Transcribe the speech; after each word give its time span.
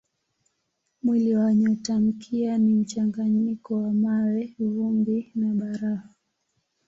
Mwili 1.03 1.35
wa 1.35 1.53
nyotamkia 1.53 2.57
ni 2.57 2.73
mchanganyiko 2.73 3.75
wa 3.75 3.93
mawe, 3.93 4.55
vumbi 4.59 5.31
na 5.35 5.53
barafu. 5.55 6.09